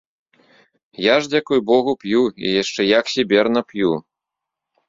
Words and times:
Я 1.05 1.15
ж, 1.25 1.29
дзякуй 1.33 1.59
богу, 1.71 1.93
п'ю, 2.05 2.21
і 2.47 2.57
яшчэ 2.61 2.81
як 2.99 3.05
сіберна 3.15 3.61
п'ю! 3.73 3.93